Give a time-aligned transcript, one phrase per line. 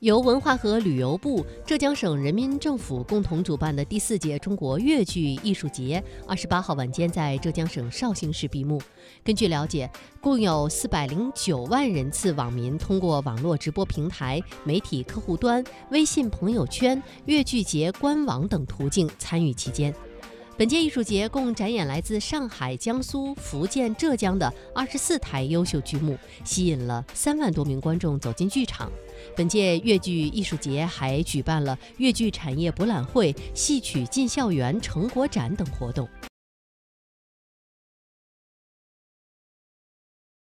[0.00, 8.80] 由文化和旅游部、浙江省人民政府共同主办的第四届中国粤剧艺术节，二十八号晚间在浙江省绍兴市闭幕。
[9.22, 19.94] 根据了解，共有四百零九万人次网民通过网络直播平台、媒体客户端、微信朋友圈、粤剧节官网等途径参与其间。
[20.60, 28.92] 本届艺术节共展演来自上海、江苏、福建、浙江的二十四台优秀剧目，吸引了三万多名观众走进剧场。
[29.34, 36.06] 本届粤剧艺术节还举办了粤剧产业博览会、戏曲进校园成果展等活动。